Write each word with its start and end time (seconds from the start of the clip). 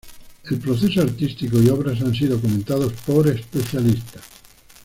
El 0.49 0.57
proceso 0.57 0.99
artístico 1.03 1.61
y 1.61 1.69
obras 1.69 2.01
han 2.01 2.15
sido 2.15 2.41
comentados 2.41 2.91
por 3.05 3.27
especialistas. 3.27 4.23